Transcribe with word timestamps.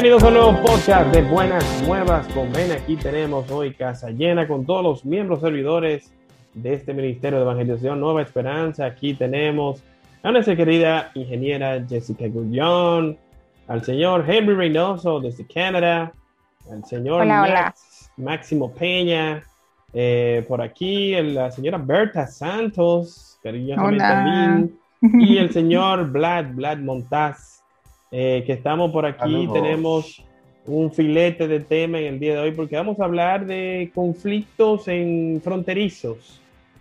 Bienvenidos 0.00 0.22
a 0.22 0.28
un 0.28 0.34
nuevo 0.34 0.62
podcast 0.62 1.12
de 1.12 1.22
Buenas 1.22 1.82
Nuevas 1.82 2.24
con 2.28 2.52
Ben. 2.52 2.70
Aquí 2.70 2.94
tenemos 2.94 3.50
hoy 3.50 3.74
casa 3.74 4.10
llena 4.10 4.46
con 4.46 4.64
todos 4.64 4.80
los 4.80 5.04
miembros 5.04 5.40
servidores 5.40 6.12
de 6.54 6.74
este 6.74 6.94
Ministerio 6.94 7.40
de 7.40 7.44
Evangelización 7.44 7.98
Nueva 7.98 8.22
Esperanza. 8.22 8.86
Aquí 8.86 9.14
tenemos 9.14 9.82
a 10.22 10.30
nuestra 10.30 10.54
querida 10.54 11.10
ingeniera 11.14 11.84
Jessica 11.84 12.28
Gullón, 12.28 13.18
al 13.66 13.84
señor 13.84 14.24
Henry 14.28 14.54
Reynoso 14.54 15.18
desde 15.18 15.44
Canadá, 15.48 16.12
al 16.70 16.84
señor 16.84 17.26
Máximo 18.16 18.72
Peña, 18.72 19.42
eh, 19.92 20.44
por 20.46 20.62
aquí 20.62 21.20
la 21.22 21.50
señora 21.50 21.76
Berta 21.78 22.28
Santos, 22.28 23.40
también, 23.42 24.78
y 25.02 25.38
el 25.38 25.52
señor 25.52 26.08
Vlad, 26.12 26.54
Vlad 26.54 26.78
Montaz, 26.78 27.57
eh, 28.10 28.42
que 28.46 28.52
estamos 28.52 28.90
por 28.90 29.06
aquí, 29.06 29.48
tenemos 29.52 30.24
un 30.66 30.92
filete 30.92 31.48
de 31.48 31.60
tema 31.60 31.98
en 31.98 32.06
el 32.14 32.20
día 32.20 32.34
de 32.34 32.40
hoy 32.40 32.52
porque 32.52 32.76
vamos 32.76 33.00
a 33.00 33.04
hablar 33.04 33.46
de 33.46 33.90
conflictos 33.94 34.88
en 34.88 35.40
fronterizos. 35.42 36.40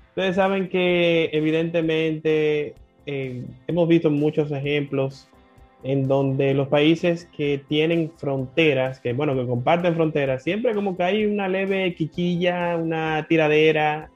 Ustedes 0.09 0.35
saben 0.35 0.67
que 0.67 1.29
evidentemente 1.31 2.75
eh, 3.05 3.43
hemos 3.67 3.87
visto 3.87 4.09
muchos 4.09 4.51
ejemplos 4.51 5.29
en 5.83 6.07
donde 6.07 6.53
los 6.53 6.67
países 6.67 7.29
que 7.37 7.61
tienen 7.67 8.11
fronteras, 8.17 8.99
que 8.99 9.13
bueno, 9.13 9.35
que 9.35 9.45
comparten 9.45 9.95
fronteras, 9.95 10.43
siempre 10.43 10.73
como 10.73 10.97
que 10.97 11.03
hay 11.03 11.25
una 11.25 11.47
leve 11.47 11.93
quiquilla, 11.95 12.75
una 12.75 13.25
tiradera, 13.29 14.09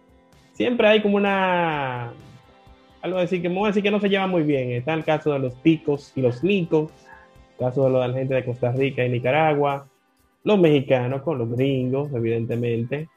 siempre 0.53 0.87
hay 0.87 1.01
como 1.01 1.17
una, 1.17 2.11
algo 3.01 3.17
así 3.19 3.41
que 3.41 3.47
vamos 3.47 3.65
a 3.65 3.67
decir 3.67 3.83
que 3.83 3.91
no 3.91 3.99
se 3.99 4.09
lleva 4.09 4.27
muy 4.27 4.43
bien. 4.43 4.71
Está 4.71 4.93
el 4.93 5.03
caso 5.03 5.31
de 5.31 5.39
los 5.39 5.53
picos 5.55 6.11
y 6.15 6.21
los 6.21 6.43
nicos, 6.43 6.91
caso 7.61 7.85
de 7.85 8.07
la 8.07 8.13
gente 8.13 8.33
de 8.33 8.43
Costa 8.43 8.71
Rica 8.71 9.05
y 9.05 9.09
Nicaragua, 9.09 9.87
los 10.43 10.59
mexicanos 10.59 11.21
con 11.21 11.37
los 11.37 11.49
gringos, 11.51 12.11
evidentemente. 12.13 13.07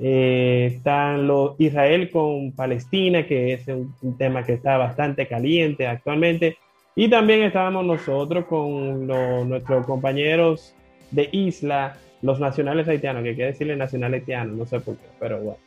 Eh, 0.00 0.72
están 0.74 1.26
los 1.26 1.54
Israel 1.58 2.10
con 2.10 2.52
Palestina, 2.52 3.26
que 3.26 3.52
es 3.52 3.68
un, 3.68 4.16
tema 4.16 4.42
que 4.44 4.54
está 4.54 4.78
bastante 4.78 5.26
caliente 5.26 5.86
actualmente. 5.86 6.56
Y 6.96 7.08
también 7.08 7.42
estábamos 7.42 7.84
nosotros 7.84 8.46
con 8.46 9.06
nuestros 9.06 9.86
compañeros 9.86 10.74
de 11.10 11.28
isla, 11.32 11.96
los 12.22 12.40
nacionales 12.40 12.88
haitianos, 12.88 13.22
que 13.22 13.34
quiere 13.34 13.52
decirle 13.52 13.76
nacional 13.76 14.14
haitiano, 14.14 14.54
no 14.54 14.66
sé 14.66 14.80
por 14.80 14.96
qué, 14.96 15.06
pero 15.20 15.38
bueno. 15.40 15.58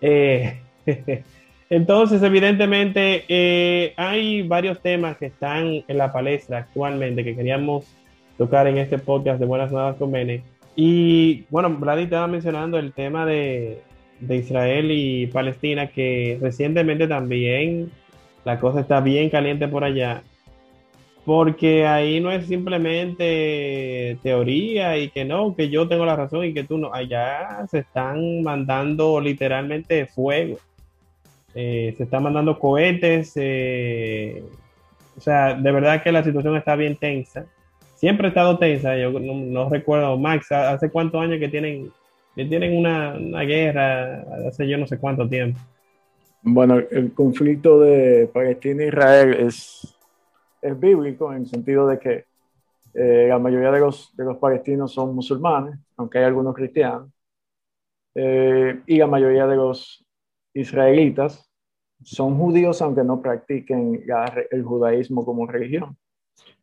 Eh, 0.00 0.58
entonces, 1.70 2.22
evidentemente, 2.22 3.24
eh, 3.28 3.94
hay 3.96 4.42
varios 4.42 4.80
temas 4.80 5.16
que 5.16 5.26
están 5.26 5.84
en 5.86 5.98
la 5.98 6.12
palestra 6.12 6.58
actualmente 6.58 7.22
que 7.22 7.36
queríamos 7.36 7.86
tocar 8.36 8.66
en 8.66 8.78
este 8.78 8.98
podcast 8.98 9.38
de 9.38 9.46
Buenas 9.46 9.70
Nuevas 9.70 9.96
con 9.96 10.10
Bene. 10.10 10.42
Y 10.74 11.44
bueno, 11.48 11.70
Brady 11.70 12.04
estaba 12.04 12.26
mencionando 12.26 12.78
el 12.78 12.92
tema 12.92 13.24
de, 13.24 13.80
de 14.18 14.36
Israel 14.36 14.90
y 14.90 15.28
Palestina, 15.28 15.86
que 15.86 16.38
recientemente 16.40 17.06
también 17.06 17.90
la 18.44 18.58
cosa 18.58 18.80
está 18.80 19.00
bien 19.00 19.30
caliente 19.30 19.68
por 19.68 19.84
allá 19.84 20.22
porque 21.24 21.86
ahí 21.86 22.20
no 22.20 22.32
es 22.32 22.46
simplemente 22.46 24.18
teoría 24.22 24.98
y 24.98 25.10
que 25.10 25.24
no, 25.24 25.54
que 25.54 25.68
yo 25.68 25.86
tengo 25.86 26.04
la 26.04 26.16
razón 26.16 26.44
y 26.44 26.54
que 26.54 26.64
tú 26.64 26.78
no. 26.78 26.92
Allá 26.92 27.66
se 27.70 27.80
están 27.80 28.42
mandando 28.42 29.20
literalmente 29.20 30.06
fuego. 30.06 30.58
Eh, 31.54 31.94
se 31.96 32.04
están 32.04 32.22
mandando 32.22 32.58
cohetes. 32.58 33.32
Eh, 33.36 34.42
o 35.16 35.20
sea, 35.20 35.54
de 35.54 35.72
verdad 35.72 36.02
que 36.02 36.12
la 36.12 36.24
situación 36.24 36.56
está 36.56 36.76
bien 36.76 36.96
tensa. 36.96 37.46
Siempre 37.94 38.26
ha 38.26 38.28
estado 38.28 38.58
tensa. 38.58 38.96
Yo 38.96 39.10
no, 39.18 39.68
recuerdo, 39.68 40.16
Max, 40.16 40.50
¿hace 40.52 40.90
cuántos 40.90 41.20
años 41.20 41.38
que 41.38 41.48
tienen, 41.48 41.90
que 42.34 42.44
tienen 42.44 42.76
una, 42.76 43.14
una 43.14 43.42
guerra? 43.42 44.24
Hace 44.48 44.68
yo 44.68 44.78
no 44.78 44.86
sé 44.86 44.98
cuánto 44.98 45.28
tiempo. 45.28 45.58
Bueno, 46.42 46.78
el 46.90 47.12
conflicto 47.12 47.80
de 47.80 48.30
Palestina 48.32 48.84
e 48.84 48.88
Israel 48.88 49.34
es 49.34 49.94
es 50.62 50.78
bíblico 50.78 51.32
en 51.32 51.42
el 51.42 51.46
sentido 51.46 51.86
de 51.86 51.98
que 51.98 52.24
eh, 52.94 53.26
la 53.28 53.38
mayoría 53.38 53.70
de 53.70 53.80
los, 53.80 54.14
de 54.16 54.24
los 54.24 54.36
palestinos 54.38 54.92
son 54.92 55.14
musulmanes, 55.14 55.78
aunque 55.96 56.18
hay 56.18 56.24
algunos 56.24 56.54
cristianos, 56.54 57.08
eh, 58.14 58.80
y 58.86 58.98
la 58.98 59.06
mayoría 59.06 59.46
de 59.46 59.56
los 59.56 60.04
israelitas 60.54 61.50
son 62.02 62.36
judíos, 62.38 62.80
aunque 62.82 63.04
no 63.04 63.20
practiquen 63.20 64.04
el 64.50 64.64
judaísmo 64.64 65.24
como 65.24 65.46
religión. 65.46 65.96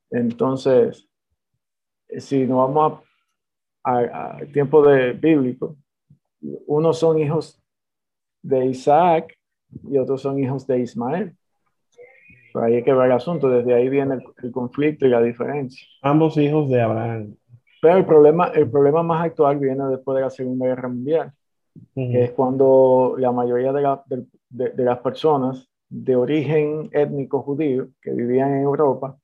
Entonces, 0.10 1.08
si 2.18 2.46
nos 2.46 2.74
vamos 2.74 3.04
al 3.84 4.52
tiempo 4.52 4.86
de 4.86 5.14
bíblico, 5.14 5.78
unos 6.42 7.00
son 7.00 7.20
hijos 7.20 7.62
de 8.42 8.66
Isaac 8.66 9.38
y 9.90 9.98
otros 9.98 10.22
son 10.22 10.40
hijos 10.40 10.66
de 10.66 10.80
Ismael 10.80 11.38
ahí 12.64 12.76
hay 12.76 12.84
que 12.84 12.94
ver 12.94 13.08
el 13.08 13.12
asunto, 13.14 13.50
desde 13.50 13.74
ahí 13.74 13.90
viene 13.90 14.20
el, 14.44 14.52
conflicto 14.52 15.06
y 15.06 15.10
la 15.10 15.22
diferencia. 15.22 15.86
Ambos 16.02 16.38
hijos 16.38 16.70
de 16.70 16.82
Abraham. 16.82 17.36
Pero 17.82 17.98
el 17.98 18.06
problema, 18.06 18.48
el 18.48 18.70
problema 18.70 19.04
más 19.04 19.26
actual 19.26 19.60
viene 19.60 19.86
después 19.86 20.16
de 20.16 20.22
la 20.22 20.30
Segunda 20.30 20.66
Guerra 20.66 20.88
Mundial, 20.88 21.32
que 21.94 22.24
es 22.24 22.32
cuando 22.32 23.16
la 23.18 23.32
mayoría 23.32 23.74
de, 23.74 24.26
de, 24.50 24.84
las 24.84 25.00
personas 25.00 25.70
de 25.90 26.16
origen 26.16 26.90
étnico 26.92 27.42
judío 27.42 27.90
que 28.02 28.12
vivían 28.12 28.54
en 28.54 28.62
Europa 28.64 29.18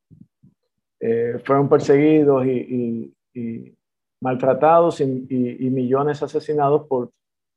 eh, 1.00 1.40
fueron 1.44 1.70
perseguidos 1.70 2.46
y, 2.46 3.14
y, 3.34 3.78
maltratados 4.22 5.02
y, 5.02 5.06
millones 5.06 6.24
asesinados 6.24 6.88
por, 6.88 7.12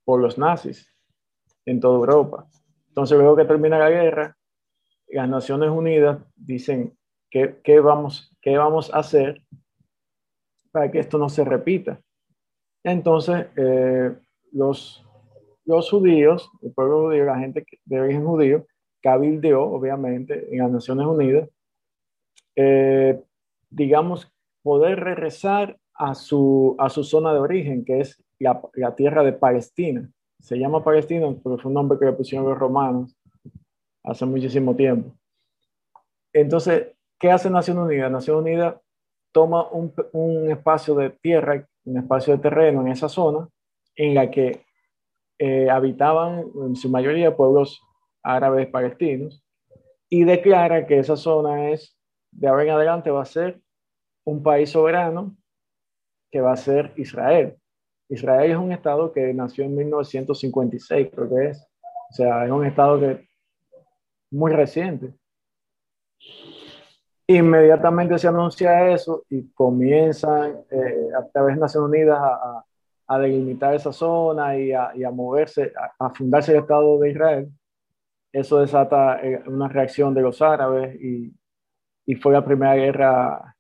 por 0.04 0.20
los 0.20 0.36
nazis 0.36 0.92
en 1.64 1.78
toda 1.78 1.98
Europa. 1.98 2.46
Entonces, 2.88 3.16
luego 3.16 3.36
que 3.36 3.44
termina 3.44 3.78
la 3.78 3.90
guerra, 3.90 4.36
las 5.08 5.28
Naciones 5.28 5.70
Unidas 5.70 6.18
dicen 6.34 6.96
qué, 7.30 7.60
qué, 7.62 7.78
vamos, 7.78 8.36
qué 8.40 8.56
vamos 8.58 8.92
a 8.92 8.98
hacer 8.98 9.42
para 10.72 10.90
que 10.90 10.98
esto 10.98 11.18
no 11.18 11.28
se 11.28 11.44
repita. 11.44 12.00
Entonces, 12.82 13.46
eh, 13.56 14.12
los, 14.56 15.04
judíos, 15.90 16.50
el 16.62 16.72
pueblo 16.72 17.04
judío, 17.04 17.24
la 17.24 17.38
gente 17.38 17.64
de 17.84 18.00
origen 18.00 18.24
judío, 18.24 18.66
cabildeó, 19.02 19.62
obviamente, 19.62 20.48
en 20.50 20.58
las 20.58 20.70
Naciones 20.70 21.06
Unidas, 21.06 21.48
eh, 22.56 23.22
digamos, 23.70 24.32
poder 24.62 25.00
regresar 25.00 25.76
a 25.94 26.14
su, 26.14 26.74
a 26.78 26.88
su 26.88 27.04
zona 27.04 27.32
de 27.32 27.40
origen, 27.40 27.84
que 27.84 28.00
es 28.00 28.22
la, 28.38 28.60
la 28.74 28.94
tierra 28.94 29.22
de 29.22 29.32
Palestina. 29.32 30.10
Se 30.40 30.58
llama 30.58 30.84
Palestina 30.84 31.26
porque 31.42 31.62
fue 31.62 31.70
un 31.70 31.74
nombre 31.74 31.98
que 31.98 32.06
le 32.06 32.12
pusieron 32.12 32.48
los 32.48 32.58
romanos 32.58 33.16
hace 34.02 34.24
muchísimo 34.24 34.74
tiempo. 34.74 35.14
Entonces, 36.32 36.88
¿qué 37.18 37.30
hace 37.30 37.50
Nación 37.50 37.78
Unida? 37.78 38.08
Nación 38.08 38.38
Unida 38.38 38.80
toma 39.32 39.68
un, 39.70 39.92
un, 40.12 40.50
espacio 40.50 40.94
de 40.94 41.10
tierra, 41.10 41.66
un 41.84 41.98
espacio 41.98 42.34
de 42.34 42.42
terreno 42.42 42.82
en 42.82 42.88
esa 42.88 43.08
zona, 43.08 43.48
en 43.96 44.14
la 44.14 44.30
que 44.30 44.60
eh, 45.38 45.68
habitaban 45.70 46.44
en 46.66 46.76
su 46.76 46.88
mayoría 46.88 47.36
pueblos 47.36 47.82
árabes 48.22 48.68
palestinos, 48.68 49.42
y 50.08 50.24
declara 50.24 50.86
que 50.86 50.98
esa 50.98 51.16
zona 51.16 51.70
es, 51.70 51.96
de 52.30 52.48
ahora 52.48 52.64
en 52.64 52.70
adelante, 52.70 53.10
va 53.10 53.22
a 53.22 53.26
ser 53.26 53.60
un 54.24 54.42
país 54.42 54.70
soberano 54.70 55.36
que 56.30 56.40
va 56.40 56.52
a 56.52 56.56
ser 56.56 56.92
Israel. 56.96 57.56
Israel 58.08 58.50
es 58.50 58.56
un 58.56 58.72
estado 58.72 59.12
que 59.12 59.32
nació 59.34 59.64
en 59.64 59.74
1956, 59.74 61.08
creo 61.12 61.28
que 61.28 61.48
es. 61.48 61.66
O 62.10 62.14
sea, 62.14 62.44
es 62.44 62.50
un 62.50 62.64
estado 62.64 63.00
que 63.00 63.26
muy 64.30 64.52
reciente. 64.52 65.14
Inmediatamente 67.28 68.18
se 68.18 68.28
anuncia 68.28 68.90
eso 68.90 69.24
y 69.28 69.50
comienzan 69.52 70.64
eh, 70.70 71.08
a 71.18 71.26
través 71.28 71.56
de 71.56 71.60
Naciones 71.60 71.88
Unidas 71.88 72.18
a, 72.20 72.34
a, 72.34 72.64
delimitar 73.08 73.74
esa 73.74 73.92
zona 73.92 74.58
y 74.58 74.72
a, 74.72 74.90
a 74.90 75.10
moverse, 75.10 75.72
a, 75.98 76.10
fundarse 76.10 76.52
el 76.52 76.58
Estado 76.58 76.98
de 76.98 77.10
Israel. 77.10 77.48
Eso 78.32 78.60
desata 78.60 79.20
eh, 79.22 79.42
una 79.46 79.68
reacción 79.68 80.12
de 80.14 80.22
los 80.22 80.42
árabes 80.42 81.00
y, 81.00 81.32
fue 82.20 82.32
la 82.32 82.44
primera 82.44 82.76
guerra 82.76 83.56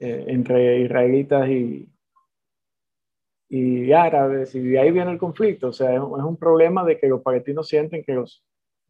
eh, 0.00 0.24
entre 0.28 0.80
israelitas 0.80 1.48
y, 1.48 1.88
y 3.48 3.92
árabes, 3.92 4.54
y 4.54 4.60
de 4.60 4.78
ahí 4.78 4.90
viene 4.90 5.12
el 5.12 5.18
conflicto. 5.18 5.68
O 5.68 5.72
sea, 5.72 5.94
es, 5.94 6.00
un 6.00 6.36
problema 6.36 6.84
de 6.84 6.98
que 6.98 7.08
los 7.08 7.22
palestinos 7.22 7.68
sienten 7.68 8.04
que 8.04 8.14
los, 8.14 8.44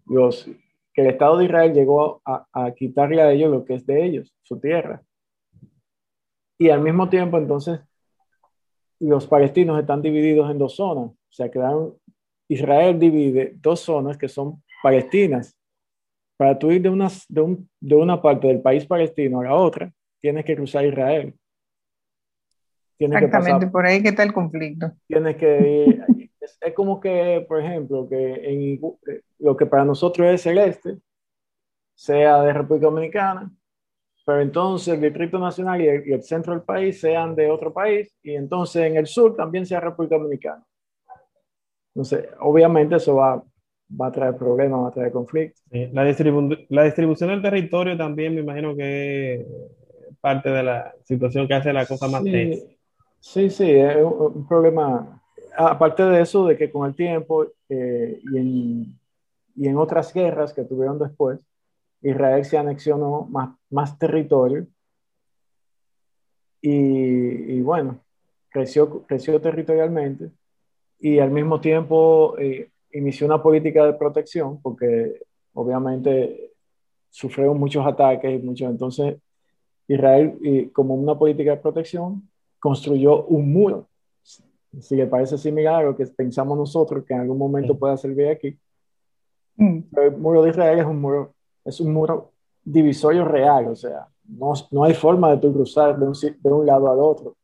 los 0.07 0.45
que 0.93 1.03
el 1.03 1.09
Estado 1.09 1.39
de 1.39 1.45
Israel 1.45 1.73
llegó 1.73 2.21
a, 2.25 2.73
quitarle 2.75 3.23
a 3.23 3.31
ellos 3.31 3.51
lo 3.53 3.65
que 3.65 3.75
es 3.75 3.87
de 3.87 4.05
ellos, 4.05 4.35
su 4.43 4.59
tierra. 4.59 5.03
Y 6.59 6.71
al 6.71 6.81
mismo 6.81 7.09
tiempo, 7.09 7.39
entonces, 7.39 7.81
los 9.01 9.27
palestinos 9.27 9.79
están 9.79 10.03
divididos 10.03 10.51
en 10.51 10.59
dos 10.59 10.77
zonas. 10.77 11.07
O 11.07 11.33
sea, 11.33 11.51
quedaron, 11.51 11.95
Israel 12.49 12.99
divide 12.99 13.55
dos 13.57 13.81
zonas 13.81 14.17
que 14.17 14.29
son 14.29 14.63
palestinas. 14.83 15.57
Para 16.37 16.59
tú 16.59 16.71
ir 16.71 16.83
de 16.83 16.89
una, 16.89 17.09
de, 17.29 17.57
de 17.81 17.95
una 17.97 18.23
parte 18.23 18.47
del 18.47 18.61
país 18.61 18.87
palestino 18.87 19.41
a 19.41 19.45
la 19.45 19.55
otra, 19.55 19.93
tienes 20.21 20.45
que 20.45 20.57
cruzar 20.57 20.85
Israel. 20.85 21.35
Exactamente, 22.99 23.69
por 23.69 23.87
ahí 23.87 24.03
que 24.03 24.09
está 24.09 24.25
el 24.25 24.33
conflicto. 24.33 24.93
Tienes 25.07 25.37
que 25.37 25.85
es, 26.41 26.59
es, 26.61 26.75
como 26.75 27.01
que, 27.01 27.45
por 27.49 27.61
ejemplo, 27.61 28.09
que 28.09 28.35
en, 28.45 28.81
lo 29.39 29.57
que 29.57 29.67
para 29.67 29.85
nosotros 29.85 30.27
es 30.29 30.43
celeste, 30.43 30.99
sea 31.95 32.43
de 32.43 32.53
República 32.53 32.87
Dominicana, 32.87 33.51
pero 34.29 34.43
entonces 34.43 34.93
el 34.93 35.01
Distrito 35.01 35.39
Nacional 35.39 35.81
y 35.81 36.13
el, 36.13 36.23
centro 36.23 36.53
del 36.53 36.61
país 36.61 37.01
sean 37.01 37.35
de 37.35 37.51
otro 37.51 37.73
país, 37.73 38.15
y 38.23 38.35
entonces 38.35 38.83
en 38.83 38.99
el 38.99 39.07
sur 39.07 39.35
también 39.35 39.65
sea 39.65 39.81
República 39.81 40.19
Dominicana. 40.19 40.63
Entonces, 41.95 42.29
obviamente 42.41 42.97
eso 42.97 43.15
va, 43.15 43.43
va 43.99 44.07
a 44.09 44.13
traer 44.13 44.37
problemas, 44.37 44.83
va 44.83 44.89
a 44.89 44.93
traer 44.93 45.13
conflictos. 45.13 45.65
la, 45.71 46.05
la 46.69 46.85
distribución 46.85 47.31
del 47.31 47.41
territorio 47.41 47.97
también 47.97 48.35
me 48.35 48.43
imagino 48.43 48.77
que 48.77 49.37
es 49.37 49.47
parte 50.21 50.51
de 50.51 50.63
la 50.63 50.95
situación 51.05 51.49
que 51.49 51.55
hace 51.55 51.73
la 51.73 51.87
cosa 51.87 52.07
más 52.09 52.23
sí, 52.23 52.77
Sí, 53.21 53.49
sí, 53.49 53.71
es 53.71 53.97
un, 53.97 54.47
problema. 54.47 55.23
Aparte 55.57 56.03
de 56.03 56.21
eso, 56.21 56.47
de 56.47 56.59
que 56.59 56.71
con 56.71 56.87
el 56.87 56.95
tiempo 56.95 57.47
eh, 57.71 58.21
y, 58.31 58.37
en, 58.37 58.99
y 59.57 59.69
en 59.69 59.79
otras 59.79 60.13
guerras 60.13 60.53
que 60.53 60.65
tuvieron 60.65 60.99
después, 60.99 61.41
Israel 62.03 62.45
se 62.45 62.59
anexionó 62.59 63.27
más, 63.31 63.57
más 63.71 63.99
territorio. 63.99 64.67
Y, 66.61 67.61
bueno, 67.61 68.01
creció, 68.51 69.07
creció 69.07 69.41
territorialmente. 69.41 70.31
Y 70.99 71.19
al 71.19 71.31
mismo 71.31 71.61
tiempo 71.61 72.37
eh, 72.39 72.71
inició 72.93 73.27
una 73.27 73.43
política 73.43 73.87
de 73.87 73.95
protección 73.95 74.61
porque 74.61 75.23
obviamente 75.53 76.53
sufrieron 77.11 77.59
muchos 77.59 77.87
ataques 77.87 78.33
y 78.33 78.45
muchos, 78.45 78.71
entonces 78.71 79.17
Israel 79.87 80.71
como 80.73 80.95
una 80.95 81.19
política 81.19 81.53
de 81.53 81.57
protección 81.63 82.29
construyó 82.59 83.25
un 83.25 83.53
muro. 83.53 83.89
Si 84.81 84.97
le 84.97 85.07
parece 85.07 85.39
similar 85.39 85.77
a 85.77 85.87
lo 85.87 85.97
que 85.97 86.07
pensamos 86.07 86.59
nosotros 86.59 87.05
que 87.05 87.15
en 87.15 87.21
algún 87.21 87.39
momento 87.39 87.79
pueda 87.79 87.97
servir 87.97 88.29
aquí, 88.29 88.59
mm. 89.57 89.79
el 89.97 90.17
muro 90.17 90.43
de 90.43 90.51
Israel 90.51 90.81
es 90.81 90.85
un 90.85 91.01
muro 91.01 91.35
es 91.69 91.81
un 91.81 91.93
muro 91.93 92.33
divisorio 92.65 93.25
real, 93.25 93.69
o 93.69 93.77
sea, 93.77 94.09
no, 94.25 94.53
no 94.71 94.85
hay 94.85 94.95
forma 94.95 95.31
de 95.31 95.39
tú 95.39 95.53
cruzar 95.53 95.99
de 95.99 96.07
un, 96.07 96.15
de 96.15 96.53
un 96.53 96.67
lado 96.67 96.91
al 96.91 96.99
otro. 96.99 97.37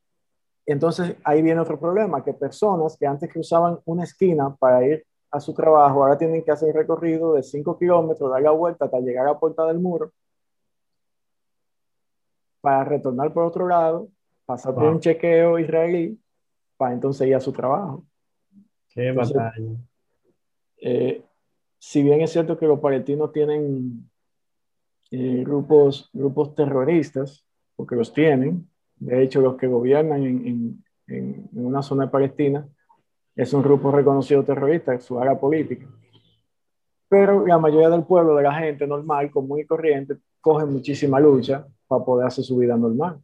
Entonces 0.67 1.17
ahí 1.25 1.43
viene 1.43 1.61
otro 1.61 1.79
problema, 1.79 2.25
que 2.25 2.33
personas 2.33 2.97
que 2.97 3.07
antes 3.07 3.31
cruzaban 3.31 3.79
una 3.85 4.05
esquina 4.05 4.55
para 4.57 4.87
ir 4.87 5.05
a 5.31 5.41
su 5.41 5.53
trabajo, 5.53 6.03
ahora 6.03 6.17
tienen 6.17 6.43
que 6.43 6.51
hacer 6.51 6.69
un 6.71 6.75
recorrido 6.75 7.35
de 7.35 7.43
5 7.43 7.79
kilómetros, 7.79 8.31
dar 8.31 8.41
la 8.41 8.53
vuelta 8.53 8.87
hasta 8.87 9.01
llegar 9.01 9.27
a 9.27 9.33
la 9.33 9.39
puerta 9.39 9.67
del 9.67 9.79
muro, 9.79 10.11
para 12.61 12.85
retornar 12.85 13.33
por 13.33 13.45
otro 13.45 13.69
lado, 13.69 14.09
pasar 14.47 14.75
por 14.75 14.85
un 14.85 15.01
chequeo 15.01 15.59
israelí, 15.59 16.19
para 16.77 16.95
entonces 16.95 17.27
ir 17.27 17.35
a 17.35 17.41
su 17.41 17.53
trabajo. 17.53 18.05
Qué 18.89 19.13
batalla. 19.13 19.53
Eh, 20.79 21.23
si 21.79 22.03
bien 22.03 22.23
es 22.23 22.31
cierto 22.31 22.57
que 22.57 22.67
los 22.67 22.81
palestinos 22.81 23.33
tienen 23.33 24.09
eh, 25.17 25.45
grupos, 25.45 26.11
grupos 26.13 26.57
terroristas, 26.57 27.47
porque 27.77 27.95
los 27.95 28.13
tienen, 28.13 28.69
de 28.97 29.23
hecho 29.23 29.41
los 29.41 29.55
que 29.57 29.69
gobiernan 29.69 30.25
en, 30.25 30.85
en, 31.07 31.49
una 31.53 31.83
zona 31.83 32.07
de 32.07 32.11
Palestina 32.11 32.67
es 33.37 33.53
un 33.53 33.63
grupo 33.63 33.93
reconocido 33.93 34.43
terrorista, 34.43 34.99
su 34.99 35.21
área 35.21 35.39
política. 35.39 35.87
Pero 37.09 37.47
la 37.47 37.59
mayoría 37.59 37.91
del 37.91 38.03
pueblo, 38.03 38.35
de 38.35 38.43
la 38.43 38.55
gente 38.55 38.89
normal, 38.89 39.31
común 39.31 39.61
y 39.61 39.65
corriente, 39.65 40.17
coge 40.41 40.65
muchísima 40.67 41.21
lucha 41.21 41.65
para 41.87 42.05
poder 42.05 42.27
hacer 42.27 42.43
su 42.43 42.57
vida 42.57 42.77
normal. 42.77 43.21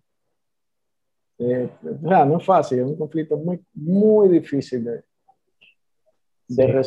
Eh, 1.39 1.71
no 2.03 2.39
es 2.39 2.45
fácil, 2.45 2.79
es 2.79 2.87
un 2.87 2.97
conflicto 2.97 3.37
muy, 3.37 3.61
muy 3.75 4.29
difícil 4.29 4.85
de, 4.85 5.03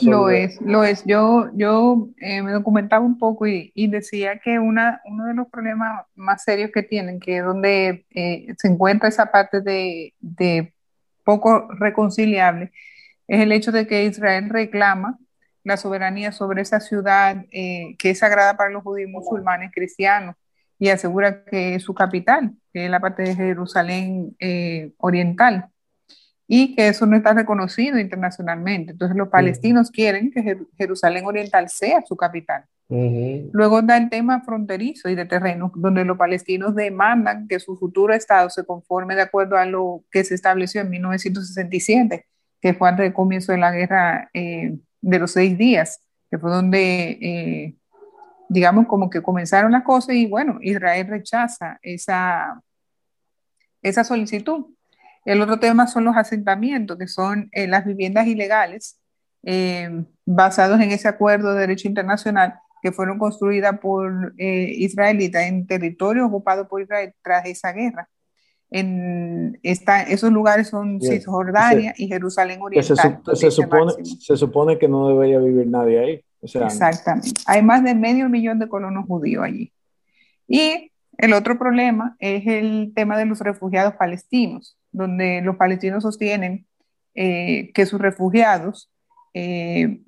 lo 0.02 0.30
es, 0.30 0.60
lo 0.62 0.84
es. 0.84 1.04
Yo, 1.06 1.50
yo 1.54 2.10
eh, 2.18 2.42
me 2.42 2.52
documentaba 2.52 3.06
un 3.06 3.18
poco 3.18 3.48
y, 3.48 3.72
decía 3.88 4.40
que 4.40 4.60
una, 4.60 5.02
uno 5.06 5.26
de 5.26 5.34
los 5.34 5.48
problemas 5.48 6.06
más 6.16 6.44
serios 6.44 6.72
que 6.72 6.84
tienen, 6.84 7.20
que 7.20 7.38
es 7.38 7.46
donde 7.46 8.06
eh, 8.12 8.54
se 8.58 8.68
encuentra 8.68 9.08
esa 9.08 9.32
parte 9.32 9.62
de, 9.62 10.14
de, 10.20 10.74
poco 11.24 11.68
reconciliable, 11.80 12.72
es 13.28 13.42
el 13.42 13.54
hecho 13.54 13.72
de 13.72 13.88
que 13.88 14.04
Israel 14.04 14.50
reclama 14.50 15.18
la 15.64 15.78
soberanía 15.78 16.34
sobre 16.34 16.62
esa 16.62 16.82
ciudad 16.82 17.46
eh, 17.52 17.96
que 17.98 18.10
es 18.10 18.20
sagrada 18.20 18.58
para 18.58 18.70
los 18.70 18.84
judíos 18.84 19.10
musulmanes 19.10 19.72
cristianos 19.74 20.36
y 20.78 20.90
asegura 20.90 21.46
que 21.46 21.76
es 21.76 21.84
su 21.84 21.94
capital, 21.94 22.54
que 22.74 22.86
es 22.86 22.92
la 22.92 23.00
parte 23.00 23.24
de 23.24 23.36
Jerusalén 23.36 24.36
oriental 24.98 25.70
y 26.56 26.76
que 26.76 26.88
eso 26.88 27.08
no 27.08 27.18
está 27.18 27.34
reconocido 27.34 27.98
internacionalmente. 27.98 28.92
Entonces 28.92 29.18
los 29.18 29.30
palestinos 29.30 29.90
quieren 29.90 30.30
que 30.30 30.56
Jerusalén 30.78 31.26
Oriental 31.26 31.68
sea 31.68 32.04
su 32.06 32.16
capital. 32.16 32.64
Luego 33.52 33.82
da 33.82 33.98
el 33.98 34.08
tema 34.08 34.40
fronterizo 34.42 35.10
y 35.10 35.16
de 35.16 35.26
terreno, 35.26 35.72
donde 35.74 36.06
los 36.06 36.16
palestinos 36.16 36.76
demandan 36.76 37.48
que 37.48 37.60
su 37.60 37.76
futuro 37.76 38.14
Estado 38.14 38.52
se 38.52 38.64
conforme 38.66 39.16
de 39.16 39.24
acuerdo 39.24 39.58
a 39.58 39.66
lo 39.66 40.04
que 40.12 40.24
se 40.24 40.36
estableció 40.36 40.82
en 40.82 40.92
1967, 40.92 42.24
que 42.62 42.74
fue 42.76 42.88
antes 42.88 43.06
del 43.06 43.14
comienzo 43.14 43.52
de 43.52 43.58
la 43.58 43.72
guerra 43.72 44.30
eh, 44.36 44.78
de 45.02 45.20
los 45.20 45.32
seis 45.32 45.58
días, 45.58 46.04
que 46.30 46.38
fue 46.38 46.52
donde, 46.52 47.18
eh, 47.20 47.76
digamos, 48.48 48.86
como 48.86 49.10
que 49.10 49.24
comenzaron 49.24 49.72
las 49.72 49.82
cosas 49.82 50.14
y 50.14 50.28
bueno, 50.28 50.60
Israel 50.62 51.08
rechaza 51.08 51.80
esa, 51.82 52.62
esa 53.82 54.04
solicitud. 54.04 54.68
El 55.26 55.42
otro 55.42 55.60
tema 55.60 55.88
son 55.88 56.04
los 56.04 56.18
asentamientos, 56.18 56.98
que 56.98 57.08
son 57.08 57.50
eh, 57.52 57.68
las 57.68 57.86
viviendas 57.86 58.28
ilegales 58.28 59.00
eh, 59.44 60.06
basados 60.26 60.80
en 60.82 60.92
ese 60.92 61.08
acuerdo 61.08 61.54
de 61.54 61.62
derecho 61.62 61.88
internacional 61.88 62.56
que 62.82 62.92
fueron 62.92 63.18
construidas 63.18 63.80
por 63.80 64.34
eh, 64.38 64.74
israelitas 64.78 65.44
en 65.44 65.66
territorio 65.66 66.26
ocupado 66.26 66.68
por 66.68 66.82
Israel 66.82 67.14
tras 67.22 67.46
esa 67.46 67.72
guerra. 67.72 68.10
En 68.70 69.60
esta, 69.64 70.02
esos 70.02 70.32
lugares 70.32 70.68
son 70.68 71.00
Cisjordania 71.00 71.94
y 71.96 72.08
Jerusalén 72.08 72.62
Oriental. 72.62 73.22
Se, 73.36 73.52
supone, 73.52 73.94
se, 74.04 74.36
supone, 74.36 74.80
que 74.80 74.88
no 74.90 75.08
debería 75.08 75.40
vivir 75.40 75.68
nadie 75.68 76.00
ahí. 76.00 76.26
Exactamente. 76.42 77.32
Hay 77.46 77.62
más 77.62 77.84
de 77.84 77.96
medio 77.96 78.28
millón 78.28 78.60
de 78.60 78.68
colonos 78.68 79.06
judíos 79.06 79.46
allí. 79.46 79.72
Y 80.48 80.92
el 81.18 81.34
otro 81.34 81.58
problema 81.58 82.18
es 82.20 82.46
el 82.48 82.92
tema 82.94 83.18
de 83.18 83.26
los 83.26 83.40
refugiados 83.40 83.94
palestinos 83.94 84.78
donde 84.94 85.42
los 85.42 85.58
palestinos 85.58 86.04
sostienen 86.04 86.66
eh, 87.16 87.72
que 87.74 87.86
sus 87.86 88.00
refugiados, 88.00 88.92
eh, 89.34 90.02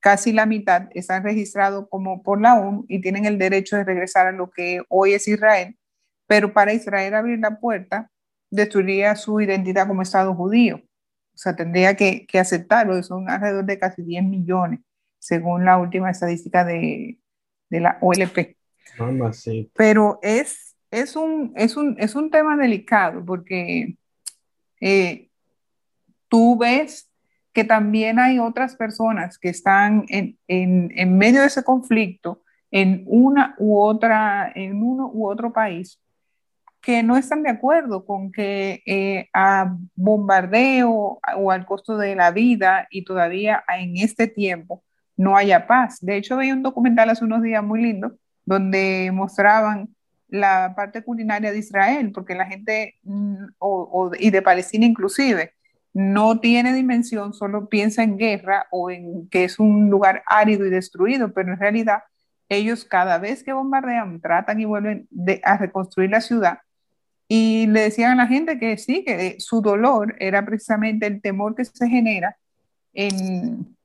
casi 0.00 0.32
la 0.32 0.46
mitad, 0.46 0.88
están 0.94 1.22
registrados 1.22 1.86
como 1.88 2.22
por 2.22 2.40
la 2.40 2.54
ONU 2.54 2.84
y 2.88 3.00
tienen 3.00 3.26
el 3.26 3.38
derecho 3.38 3.76
de 3.76 3.84
regresar 3.84 4.26
a 4.26 4.32
lo 4.32 4.50
que 4.50 4.82
hoy 4.88 5.12
es 5.12 5.28
Israel, 5.28 5.76
pero 6.26 6.52
para 6.52 6.72
Israel 6.72 7.14
abrir 7.14 7.38
la 7.38 7.60
puerta 7.60 8.10
destruiría 8.50 9.14
su 9.14 9.40
identidad 9.40 9.86
como 9.86 10.02
Estado 10.02 10.34
judío. 10.34 10.76
O 10.76 11.38
sea, 11.38 11.54
tendría 11.54 11.94
que, 11.94 12.26
que 12.26 12.38
aceptarlo, 12.38 13.00
son 13.02 13.30
alrededor 13.30 13.64
de 13.64 13.78
casi 13.78 14.02
10 14.02 14.24
millones, 14.24 14.80
según 15.18 15.64
la 15.64 15.78
última 15.78 16.10
estadística 16.10 16.64
de, 16.64 17.18
de 17.70 17.80
la 17.80 17.98
OLP. 18.00 18.56
Pero 19.74 20.18
es, 20.22 20.76
es, 20.90 21.16
un, 21.16 21.52
es, 21.56 21.76
un, 21.76 21.96
es 21.98 22.14
un 22.14 22.30
tema 22.30 22.56
delicado 22.56 23.24
porque 23.24 23.96
eh, 24.80 25.28
tú 26.28 26.56
ves 26.58 27.10
que 27.52 27.64
también 27.64 28.18
hay 28.18 28.38
otras 28.38 28.76
personas 28.76 29.38
que 29.38 29.48
están 29.48 30.04
en, 30.08 30.38
en, 30.46 31.18
medio 31.18 31.40
de 31.40 31.48
ese 31.48 31.64
conflicto 31.64 32.42
en 32.70 33.02
una 33.06 33.54
u 33.58 33.80
otra, 33.80 34.52
en 34.54 34.82
uno 34.82 35.10
u 35.12 35.28
otro 35.28 35.52
país, 35.52 36.00
que 36.80 37.02
no 37.02 37.16
están 37.16 37.42
de 37.42 37.50
acuerdo 37.50 38.06
con 38.06 38.32
que 38.32 38.82
eh, 38.86 39.28
a 39.34 39.76
bombardeo 39.94 41.18
o 41.36 41.50
al 41.50 41.66
costo 41.66 41.98
de 41.98 42.14
la 42.14 42.30
vida 42.30 42.86
y 42.90 43.04
todavía 43.04 43.62
en 43.68 43.96
este 43.96 44.28
tiempo 44.28 44.82
no 45.16 45.36
haya 45.36 45.66
paz. 45.66 45.98
De 46.00 46.16
hecho, 46.16 46.36
veía 46.36 46.54
un 46.54 46.62
documental 46.62 47.10
hace 47.10 47.24
unos 47.24 47.42
días 47.42 47.62
muy 47.62 47.82
lindo 47.82 48.16
donde 48.44 49.10
mostraban 49.12 49.94
la 50.30 50.74
parte 50.76 51.02
culinaria 51.02 51.52
de 51.52 51.58
Israel, 51.58 52.12
porque 52.12 52.34
la 52.34 52.46
gente, 52.46 52.96
mm, 53.02 53.44
y 54.18 54.30
de 54.30 54.42
Palestina 54.42 54.86
inclusive, 54.86 55.54
no 55.92 56.38
tiene 56.40 56.72
dimensión, 56.72 57.32
solo 57.34 57.68
piensa 57.68 58.02
en 58.02 58.16
guerra 58.16 58.66
o 58.70 58.90
en 58.90 59.28
que 59.28 59.44
es 59.44 59.58
un 59.58 59.90
lugar 59.90 60.22
árido 60.26 60.66
y 60.66 60.70
destruido, 60.70 61.32
pero 61.32 61.52
en 61.52 61.58
realidad 61.58 62.04
ellos 62.48 62.84
cada 62.84 63.18
vez 63.18 63.42
que 63.42 63.52
bombardean 63.52 64.20
tratan 64.20 64.60
y 64.60 64.64
vuelven 64.64 65.08
a 65.44 65.56
reconstruir 65.56 66.10
la 66.10 66.20
ciudad. 66.20 66.58
Y 67.28 67.66
le 67.68 67.82
decían 67.82 68.12
a 68.12 68.22
la 68.24 68.26
gente 68.26 68.58
que 68.58 68.76
sí, 68.76 69.04
que 69.04 69.36
su 69.38 69.62
dolor 69.62 70.16
era 70.18 70.44
precisamente 70.44 71.06
el 71.06 71.22
temor 71.22 71.54
que 71.54 71.64
se 71.64 71.88
genera 71.88 72.36
en, 72.92 73.76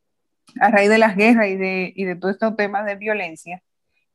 a 0.59 0.71
raíz 0.71 0.89
de 0.89 0.97
las 0.97 1.15
guerras 1.15 1.47
y 1.49 1.55
de, 1.55 1.93
y 1.95 2.05
de 2.05 2.15
todo 2.15 2.31
este 2.31 2.51
tema 2.53 2.83
de 2.83 2.95
violencia. 2.95 3.61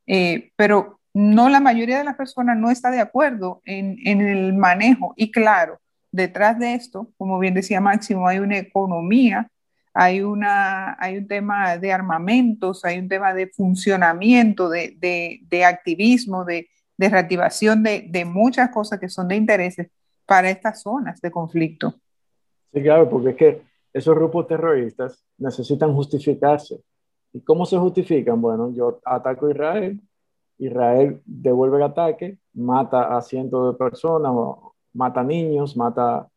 Eh, 0.05 0.51
pero 0.57 0.99
no 1.13 1.49
la 1.49 1.59
mayoría 1.59 1.97
de 1.97 2.03
las 2.03 2.15
personas 2.15 2.57
no 2.57 2.71
está 2.71 2.91
de 2.91 2.99
acuerdo 2.99 3.61
en, 3.65 3.97
el 4.05 4.53
manejo 4.53 5.13
y 5.17 5.31
claro, 5.31 5.79
detrás 6.11 6.57
de 6.59 6.73
esto, 6.73 7.11
como 7.17 7.39
bien 7.39 7.53
decía 7.53 7.81
Máximo, 7.81 8.27
hay 8.27 8.39
una 8.39 8.57
economía, 8.57 9.49
hay, 9.93 10.21
una, 10.21 10.95
hay 10.99 11.17
un 11.17 11.27
tema 11.27 11.77
de 11.77 11.91
armamentos, 11.91 12.85
hay 12.85 12.99
un 12.99 13.09
tema 13.09 13.33
de 13.33 13.47
funcionamiento, 13.47 14.69
de, 14.69 14.95
de, 15.49 15.65
activismo, 15.65 16.45
de, 16.45 16.69
de 16.97 17.09
reactivación 17.09 17.83
de, 17.83 18.07
de, 18.09 18.23
muchas 18.23 18.69
cosas 18.69 18.99
que 18.99 19.09
son 19.09 19.27
de 19.27 19.35
intereses 19.35 19.87
para 20.25 20.49
estas 20.49 20.81
zonas 20.81 21.19
de 21.19 21.29
conflicto. 21.29 21.95
Sí, 22.73 22.81
claro, 22.81 23.09
porque 23.09 23.31
es 23.31 23.35
que 23.35 23.61
esos 23.93 24.15
grupos 24.15 24.47
terroristas 24.47 25.25
necesitan 25.37 25.93
justificarse. 25.93 26.79
¿Y 27.33 27.41
cómo 27.41 27.65
se 27.65 27.77
justifican? 27.77 28.41
Bueno, 28.41 28.71
yo 28.73 28.99
ataco 29.05 29.47
a 29.47 29.51
Israel, 29.51 30.01
Israel 30.61 31.19
devuelve 31.25 31.77
el 31.77 31.83
ataque, 31.83 32.37
mata 32.53 33.17
a 33.17 33.21
cientos 33.21 33.73
de 33.73 33.77
personas, 33.77 34.31
mata 34.93 35.23
niños, 35.23 35.75
mata, 35.75 36.27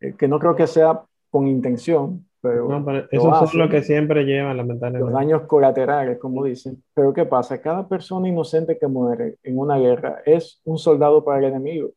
eh, 0.00 0.14
que 0.16 0.26
no 0.26 0.38
creo 0.38 0.56
que 0.56 0.66
sea 0.66 1.02
con 1.30 1.46
intención, 1.46 2.26
pero... 2.40 3.06
eso 3.10 3.44
es 3.44 3.54
lo 3.54 3.68
que 3.68 3.82
siempre 3.82 4.24
llevan, 4.24 4.56
lamentablemente. 4.56 5.04
Los 5.04 5.12
daños 5.12 5.42
colaterales, 5.42 6.18
como 6.18 6.44
dicen. 6.44 6.82
Pero 6.94 7.12
¿qué 7.12 7.26
pasa? 7.26 7.60
Cada 7.60 7.86
persona 7.86 8.28
inocente 8.28 8.78
que 8.78 8.86
muere 8.86 9.36
en 9.42 9.58
una 9.58 9.76
guerra 9.76 10.22
es 10.24 10.60
un 10.64 10.78
soldado 10.78 11.22
para 11.22 11.40
el 11.40 11.44
enemigo. 11.44 11.90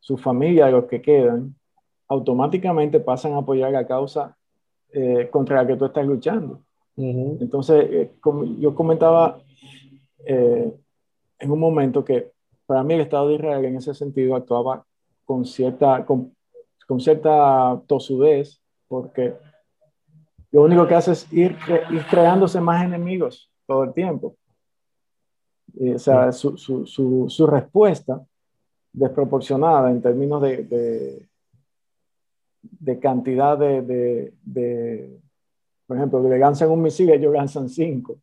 Su 0.00 0.16
familia, 0.16 0.70
los 0.70 0.86
que 0.86 1.00
quedan, 1.00 1.54
automáticamente 2.08 2.98
pasan 2.98 3.34
a 3.34 3.38
apoyar 3.38 3.70
la 3.70 3.86
causa 3.86 4.36
eh, 4.92 5.28
contra 5.30 5.62
la 5.62 5.66
que 5.68 5.76
tú 5.76 5.84
estás 5.84 6.04
luchando. 6.04 6.62
Entonces, 6.96 7.86
eh, 7.90 8.10
como 8.20 8.44
yo 8.44 8.74
comentaba 8.74 9.38
en 11.42 11.50
un 11.50 11.58
momento 11.58 12.04
que 12.04 12.30
para 12.66 12.84
mí 12.84 12.94
el 12.94 13.00
Estado 13.00 13.28
de 13.28 13.34
Israel 13.34 13.64
en 13.64 13.76
ese 13.76 13.94
sentido 13.94 14.36
actuaba 14.36 14.86
con 15.24 15.44
cierta, 15.44 16.06
con, 16.06 16.34
con 16.86 17.00
cierta 17.00 17.82
tosudez, 17.86 18.60
porque 18.86 19.34
lo 20.52 20.62
único 20.62 20.86
que 20.86 20.94
hace 20.94 21.12
es 21.12 21.32
ir, 21.32 21.56
ir 21.90 22.06
creándose 22.08 22.60
más 22.60 22.84
enemigos 22.84 23.50
todo 23.66 23.84
el 23.84 23.92
tiempo. 23.92 24.36
o 25.76 25.98
sea, 25.98 26.30
su, 26.30 26.56
su, 26.56 26.86
su, 26.86 27.28
su, 27.28 27.46
respuesta 27.46 28.24
desproporcionada 28.92 29.90
en 29.90 30.00
términos 30.00 30.40
de, 30.42 30.64
de, 30.64 31.28
de 32.62 32.98
cantidad 33.00 33.58
de, 33.58 34.32
de, 34.42 35.20
por 35.86 35.96
ejemplo, 35.96 36.22
le 36.22 36.38
lanzan 36.38 36.70
un 36.70 36.82
misil, 36.82 37.10
ellos 37.10 37.32
lanzan 37.32 37.68
cinco. 37.68 38.18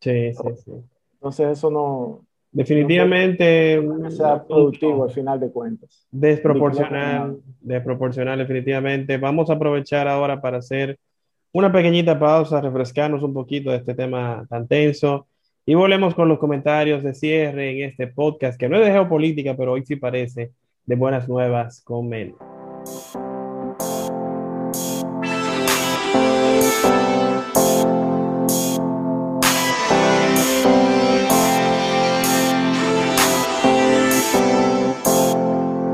Sí, 0.00 0.32
sí, 0.32 0.48
sí. 0.64 0.72
Entonces 1.14 1.58
eso 1.58 1.70
no, 1.70 2.26
Definitivamente. 2.52 3.82
sea 4.10 4.44
productivo 4.44 5.04
al 5.04 5.10
final 5.10 5.40
de 5.40 5.50
cuentas. 5.50 6.06
Desproporcional, 6.10 7.38
desproporcional, 7.60 8.38
definitivamente. 8.38 9.16
Vamos 9.16 9.48
a 9.48 9.54
aprovechar 9.54 10.06
ahora 10.06 10.40
para 10.40 10.58
hacer 10.58 10.98
una 11.52 11.72
pequeñita 11.72 12.18
pausa, 12.18 12.60
refrescarnos 12.60 13.22
un 13.22 13.32
poquito 13.32 13.70
de 13.70 13.78
este 13.78 13.94
tema 13.94 14.46
tan 14.48 14.68
tenso 14.68 15.26
y 15.64 15.74
volvemos 15.74 16.14
con 16.14 16.28
los 16.28 16.38
comentarios 16.38 17.02
de 17.02 17.14
cierre 17.14 17.70
en 17.70 17.88
este 17.88 18.06
podcast 18.06 18.58
que 18.58 18.68
no 18.68 18.76
es 18.76 18.84
de 18.84 18.92
geopolítica, 18.92 19.56
pero 19.56 19.72
hoy 19.72 19.84
sí 19.84 19.96
parece 19.96 20.52
de 20.84 20.96
buenas 20.96 21.28
nuevas 21.28 21.80
con 21.82 22.08
Men. 22.08 22.34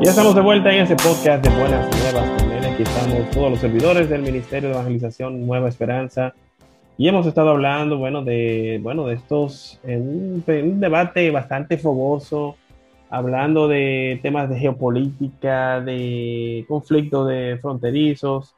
Ya 0.01 0.11
estamos 0.11 0.37
de 0.37 0.43
vuelta 0.43 0.73
en 0.73 0.83
ese 0.83 0.95
podcast 0.95 1.45
de 1.45 1.51
Buenas 1.59 1.91
Nuevas. 1.91 2.31
Aquí 2.73 2.85
estamos 2.85 3.29
todos 3.31 3.51
los 3.51 3.59
servidores 3.59 4.09
del 4.09 4.23
Ministerio 4.23 4.69
de 4.69 4.75
Evangelización 4.77 5.45
Nueva 5.45 5.69
Esperanza. 5.69 6.35
Y 6.97 7.09
hemos 7.09 7.27
estado 7.27 7.51
hablando, 7.51 7.99
bueno, 7.99 8.23
de, 8.23 8.79
bueno, 8.81 9.07
de 9.07 9.17
estos, 9.17 9.81
en 9.83 10.45
un, 10.47 10.81
debate 10.81 11.33
bastante 11.33 11.79
fogoso, 11.79 12.55
hablando 13.11 13.67
de 13.67 14.21
temas 14.23 14.49
de 14.49 14.61
geopolítica, 14.61 15.81
de 15.81 16.65
conflictos 16.69 17.29
de 17.29 17.59
fronterizos, 17.61 18.55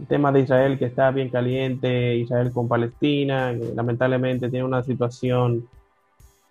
el 0.00 0.08
tema 0.08 0.32
de 0.32 0.40
Israel 0.40 0.80
que 0.80 0.86
está 0.86 1.12
bien 1.12 1.28
caliente, 1.28 2.16
Israel 2.16 2.50
con 2.50 2.66
Palestina, 2.66 3.54
que 3.56 3.72
lamentablemente 3.72 4.50
tiene 4.50 4.64
una 4.64 4.82
situación 4.82 5.68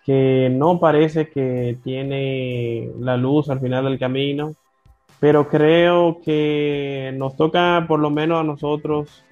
que 0.04 0.50
no 0.52 0.80
parece 0.80 1.28
que 1.28 1.76
tiene 1.84 2.90
la 2.98 3.16
luz 3.16 3.48
al 3.50 3.60
final 3.60 3.84
del 3.84 3.98
camino, 3.98 4.54
pero 5.20 5.48
creo 5.48 6.20
que 6.24 7.14
nos 7.16 7.36
toca 7.36 7.84
por 7.86 8.00
lo 8.00 8.10
menos 8.10 8.40
a 8.40 8.44
nosotros, 8.44 9.24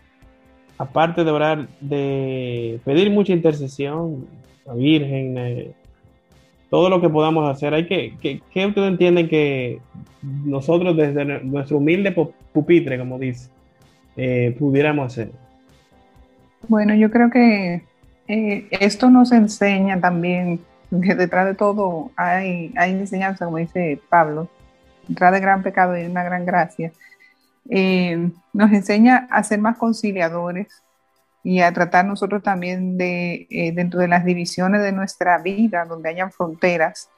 aparte 0.79 1.25
de 1.25 1.31
orar, 1.31 1.67
de 1.81 2.81
pedir 2.85 3.11
mucha 3.11 3.33
intercesión 3.33 4.27
a 4.69 4.75
Virgen, 4.75 5.37
eh, 5.37 5.73
todo 6.71 6.89
lo 6.89 7.01
que 7.01 7.09
podamos 7.09 7.49
hacer. 7.51 7.75
Hay 7.75 7.87
que, 7.87 8.15
que, 8.21 8.41
que 8.53 8.67
ustedes 8.67 8.89
entienden 8.89 9.29
que 9.29 9.81
nosotros 10.23 10.97
desde 10.97 11.43
nuestro 11.43 11.79
humilde 11.79 12.15
pupitre, 12.53 12.97
como 12.97 13.19
dice, 13.19 13.51
eh, 14.17 14.55
pudiéramos 14.59 15.07
hacer. 15.07 15.33
Bueno, 16.69 16.95
yo 16.95 17.11
creo 17.11 17.31
que 17.31 17.83
eh, 18.29 18.69
esto 18.71 19.11
nos 19.11 19.33
enseña 19.33 20.01
también 20.01 20.61
que 21.03 21.15
detrás 21.15 21.47
de 21.47 21.55
todo 21.55 22.11
hay, 22.17 22.73
hay 22.77 22.93
enseñanza, 22.93 23.45
como 23.45 23.59
dice 23.59 24.01
Pablo, 24.09 24.49
detrás 25.09 25.33
de 25.33 25.41
gran 25.41 25.63
pecado 25.63 25.93
hay 25.93 26.07
una 26.07 26.23
gran 26.23 26.45
gracia. 26.47 26.93
Eh, 27.69 28.31
nos 28.53 28.73
enseña 28.73 29.29
a 29.31 29.43
ser 29.43 29.61
más 29.61 29.77
conciliadores 29.77 30.69
y 31.43 31.61
a 31.61 31.73
tratar 31.73 32.05
nosotros 32.05 32.43
también 32.43 32.99
de, 32.99 33.47
eh, 33.51 33.73
dentro 33.73 34.01
de 34.01 34.09
las 34.09 34.25
divisiones 34.25 34.83
de 34.83 34.93
nuestra 34.93 35.39
vida, 35.39 35.85
donde 35.85 36.11
hayan 36.11 36.31
fronteras, 36.31 37.09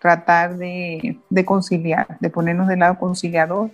tratar 0.00 0.56
de, 0.56 1.18
de, 1.30 1.44
conciliar, 1.44 2.18
de 2.20 2.30
ponernos 2.30 2.68
del 2.68 2.80
lado 2.80 2.98
conciliador, 2.98 3.70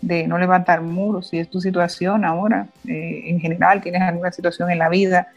de 0.00 0.26
no 0.26 0.38
levantar 0.38 0.82
muros. 0.82 1.28
Si 1.28 1.38
es 1.38 1.48
tu 1.48 1.60
situación 1.60 2.24
ahora, 2.24 2.68
en 2.84 3.38
general, 3.40 3.80
tienes 3.80 4.02
alguna 4.02 4.32
situación 4.32 4.70
en 4.70 4.78
la 4.78 4.88
vida 4.88 5.28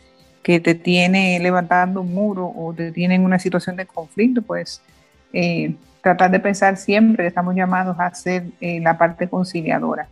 que 0.44 0.60
te 0.60 0.76
tiene 0.76 1.40
levantando 1.40 2.02
un 2.02 2.14
muro 2.14 2.54
o 2.56 2.74
te 2.74 2.92
tiene 2.92 3.16
en 3.16 3.24
una 3.24 3.40
situación 3.40 3.78
de 3.78 3.86
conflicto, 3.86 4.42
pues 4.42 4.82
eh, 5.32 5.74
tratar 6.02 6.30
de 6.32 6.40
pensar 6.40 6.76
siempre 6.76 7.24
que 7.24 7.30
estamos 7.30 7.56
llamados 7.56 7.98
a 7.98 8.08
hacer 8.08 8.44
eh, 8.60 8.82
la 8.82 8.98
parte 8.98 9.30
conciliadora. 9.30 10.08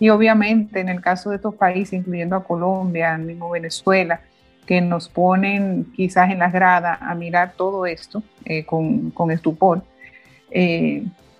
Y 0.00 0.08
obviamente 0.10 0.80
en 0.80 0.88
el 0.88 1.00
caso 1.00 1.30
de 1.30 1.36
estos 1.36 1.54
países, 1.54 2.00
incluyendo 2.00 2.34
a 2.34 2.44
Colombia, 2.44 3.16
mismo 3.16 3.48
Venezuela, 3.48 4.20
que 4.66 4.80
nos 4.80 5.08
ponen 5.08 5.86
quizás 5.94 6.30
en 6.30 6.40
las 6.40 6.52
gradas 6.52 6.98
a 7.00 7.14
mirar 7.14 7.52
todo 7.56 7.86
esto 7.86 8.24
eh, 8.44 8.64
con, 8.64 9.12
con, 9.12 9.30
estupor, 9.30 9.82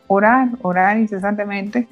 orar, 0.06 0.48
orar 0.62 0.98
incesantemente, 0.98 1.88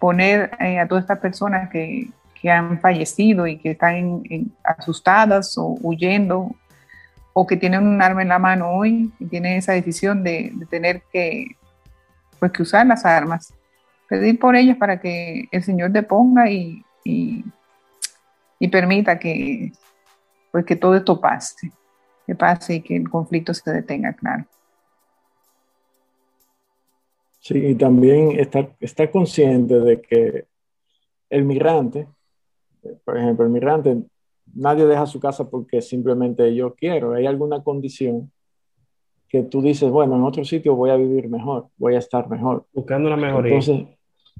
poner 0.00 0.50
a 0.58 0.88
todas 0.88 1.04
estas 1.04 1.20
personas 1.20 1.70
que, 1.70 2.08
que 2.40 2.50
han 2.50 2.80
fallecido 2.80 3.46
y 3.46 3.58
que 3.58 3.72
están 3.72 4.22
asustadas 4.62 5.56
o 5.58 5.76
huyendo 5.80 6.54
o 7.32 7.46
que 7.46 7.56
tienen 7.56 7.86
un 7.86 8.00
arma 8.00 8.22
en 8.22 8.28
la 8.28 8.38
mano 8.38 8.70
hoy 8.70 9.12
y 9.18 9.26
tienen 9.26 9.58
esa 9.58 9.72
decisión 9.72 10.24
de, 10.24 10.54
tener 10.70 11.02
que, 11.12 11.48
pues, 12.38 12.52
que 12.52 12.62
usar 12.62 12.86
las 12.86 13.04
armas. 13.04 13.52
Pedir 14.08 14.38
por 14.38 14.56
ellas 14.56 14.76
para 14.76 15.00
que 15.00 15.46
el 15.50 15.62
Señor 15.62 15.92
te 15.92 16.02
ponga 16.02 16.50
y, 16.50 16.82
y, 17.04 17.44
permita 18.70 19.18
que, 19.18 19.72
pues, 20.50 20.64
que 20.64 20.76
todo 20.76 20.94
esto 20.94 21.20
pase, 21.20 21.70
que 22.26 22.34
pase 22.34 22.76
y 22.76 22.80
que 22.80 22.96
el 22.96 23.10
conflicto 23.10 23.52
se 23.52 23.70
detenga, 23.70 24.14
claro. 24.14 24.46
Sí, 27.40 27.58
y 27.58 27.74
también 27.74 28.40
estar, 28.40 28.74
estar 28.80 29.10
consciente 29.10 29.78
de 29.78 30.00
que 30.00 30.46
el 31.28 31.44
migrante 31.44 32.08
por 33.04 33.18
ejemplo, 33.18 33.44
el 33.44 33.52
migrante, 33.52 34.02
nadie 34.54 34.86
deja 34.86 35.06
su 35.06 35.20
casa 35.20 35.48
porque 35.48 35.82
simplemente 35.82 36.54
yo 36.54 36.74
quiero. 36.74 37.12
Hay 37.12 37.26
alguna 37.26 37.62
condición 37.62 38.30
que 39.28 39.42
tú 39.42 39.60
dices, 39.60 39.90
bueno, 39.90 40.16
en 40.16 40.22
otro 40.22 40.44
sitio 40.44 40.74
voy 40.76 40.90
a 40.90 40.96
vivir 40.96 41.28
mejor, 41.28 41.68
voy 41.76 41.94
a 41.94 41.98
estar 41.98 42.28
mejor. 42.28 42.66
Buscando 42.72 43.08
una 43.08 43.16
mejoría. 43.16 43.52
Entonces, 43.54 43.86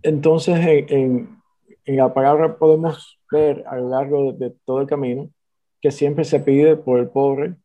entonces 0.02 0.58
en, 0.90 1.40
en, 1.84 1.96
la 1.96 2.12
palabra 2.14 2.56
podemos 2.56 3.18
ver 3.30 3.64
a 3.66 3.76
lo 3.76 3.88
largo 3.88 4.32
de, 4.32 4.50
todo 4.64 4.80
el 4.80 4.86
camino 4.86 5.28
que 5.80 5.90
siempre 5.90 6.24
se 6.24 6.40
pide 6.40 6.76
por 6.76 7.00
el 7.00 7.08
pobre, 7.08 7.56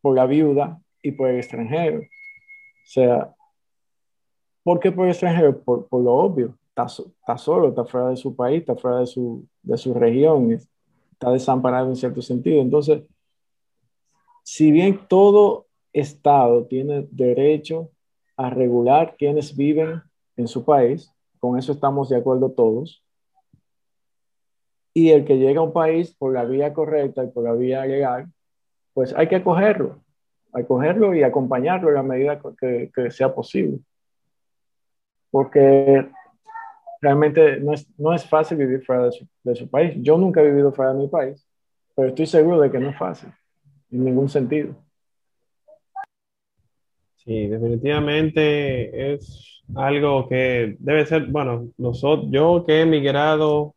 por 0.00 0.14
la 0.14 0.26
viuda 0.26 0.80
y 1.02 1.12
por 1.12 1.28
el 1.28 1.36
extranjero. 1.36 1.98
O 1.98 2.86
sea, 2.86 3.34
¿por 4.62 4.78
qué 4.80 4.92
por 4.92 5.06
el 5.06 5.10
extranjero? 5.10 5.60
Por, 5.62 5.88
por 5.88 6.02
lo 6.02 6.12
obvio 6.12 6.56
está, 6.74 7.38
solo, 7.38 7.68
está 7.68 7.84
fuera 7.84 8.08
de 8.08 8.16
su 8.16 8.34
país, 8.34 8.60
está 8.60 8.74
fuera 8.74 8.98
de 8.98 9.06
su, 9.06 9.46
de 9.62 9.76
su 9.76 9.94
región, 9.94 10.50
está 10.50 11.30
desamparado 11.30 11.88
en 11.88 11.96
cierto 11.96 12.20
sentido. 12.20 12.60
Entonces, 12.60 13.04
si 14.42 14.72
bien 14.72 15.06
todo 15.08 15.66
Estado 15.92 16.66
tiene 16.66 17.06
derecho 17.12 17.90
a 18.36 18.50
regular 18.50 19.14
quienes 19.16 19.56
viven 19.56 20.02
en 20.36 20.48
su 20.48 20.64
país, 20.64 21.14
con 21.38 21.56
eso 21.56 21.72
estamos 21.72 22.08
de 22.08 22.16
acuerdo 22.16 22.50
todos. 22.50 23.04
Y 24.92 25.10
el 25.10 25.24
que 25.24 25.38
llega 25.38 25.60
a 25.60 25.64
un 25.64 25.72
país 25.72 26.14
por 26.14 26.32
la 26.32 26.44
vía 26.44 26.72
correcta 26.72 27.22
y 27.22 27.28
por 27.28 27.44
la 27.44 27.52
vía 27.52 27.86
legal, 27.86 28.26
pues 28.92 29.14
hay 29.14 29.28
que 29.28 29.36
acogerlo, 29.36 30.02
acogerlo 30.52 31.14
y 31.14 31.22
acompañarlo 31.22 31.88
en 31.88 31.94
la 31.94 32.02
medida 32.02 32.40
que, 32.58 32.90
que 32.92 33.10
sea 33.12 33.32
posible. 33.32 33.78
Porque 35.30 36.08
realmente 37.04 37.60
no 37.60 37.74
es, 37.74 37.86
no 37.98 38.14
es 38.14 38.26
fácil 38.26 38.56
vivir 38.56 38.82
fuera 38.82 39.04
de 39.04 39.12
su, 39.12 39.28
de 39.42 39.54
su, 39.54 39.68
país. 39.68 39.94
Yo 39.98 40.16
nunca 40.16 40.40
he 40.40 40.46
vivido 40.46 40.72
fuera 40.72 40.92
de 40.92 41.00
mi 41.00 41.08
país, 41.08 41.46
pero 41.94 42.08
estoy 42.08 42.26
seguro 42.26 42.60
de 42.60 42.70
que 42.70 42.78
no 42.78 42.88
es 42.88 42.96
fácil, 42.96 43.28
en 43.90 44.04
ningún 44.04 44.28
sentido. 44.28 44.74
Sí, 47.16 47.46
definitivamente 47.46 49.14
es 49.14 49.62
algo 49.74 50.28
que 50.28 50.76
debe 50.78 51.06
ser, 51.06 51.26
bueno, 51.26 51.68
nosotros, 51.76 52.28
yo 52.30 52.64
que 52.66 52.78
he 52.78 52.80
emigrado 52.82 53.74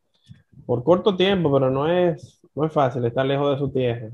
por 0.66 0.84
corto 0.84 1.16
tiempo, 1.16 1.52
pero 1.52 1.70
no 1.70 1.90
es, 1.90 2.42
no 2.56 2.66
es 2.66 2.72
fácil 2.72 3.06
estar 3.06 3.26
lejos 3.26 3.52
de 3.52 3.60
su 3.60 3.72
tierra. 3.72 4.10